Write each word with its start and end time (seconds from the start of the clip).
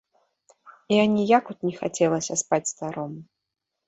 І 0.87 0.95
аніяк 1.01 1.51
от 1.53 1.59
не 1.69 1.73
хацелася 1.81 2.33
спаць 2.43 2.63
старому. 2.73 3.21